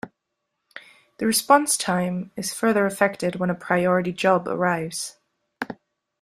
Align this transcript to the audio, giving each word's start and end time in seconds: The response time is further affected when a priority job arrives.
The 1.19 1.27
response 1.27 1.77
time 1.77 2.31
is 2.35 2.55
further 2.55 2.87
affected 2.87 3.35
when 3.35 3.51
a 3.51 3.53
priority 3.53 4.11
job 4.11 4.47
arrives. 4.47 5.17